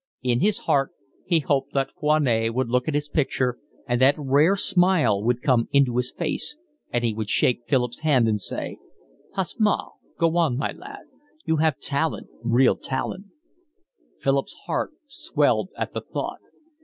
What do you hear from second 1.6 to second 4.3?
that Foinet would look at his picture, and that